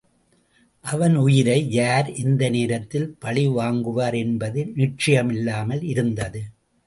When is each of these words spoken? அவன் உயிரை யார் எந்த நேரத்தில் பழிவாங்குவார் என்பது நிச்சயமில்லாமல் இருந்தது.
அவன் 0.85 1.15
உயிரை 1.15 1.57
யார் 1.69 2.07
எந்த 2.13 2.49
நேரத்தில் 2.49 3.07
பழிவாங்குவார் 3.25 4.17
என்பது 4.17 4.63
நிச்சயமில்லாமல் 4.75 5.83
இருந்தது. 5.83 6.41